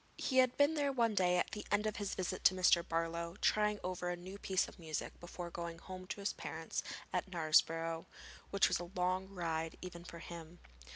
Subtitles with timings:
[0.31, 2.81] ]He had been there one day at the end of his visit to Mr.
[2.83, 6.81] Barlow, trying over a new piece of music before going home to his parents
[7.13, 8.07] at Knaresborough,
[8.49, 10.57] which was a long ride even for him.